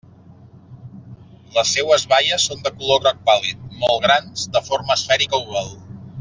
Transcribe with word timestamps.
Les 1.57 1.73
seues 1.75 2.05
baies 2.13 2.47
són 2.49 2.63
de 2.69 2.71
color 2.79 3.03
groc 3.05 3.21
pàl·lid, 3.29 3.61
molt 3.85 4.03
grans, 4.07 4.49
de 4.57 4.63
forma 4.71 4.99
esfèrica 4.99 5.43
oval. 5.45 5.71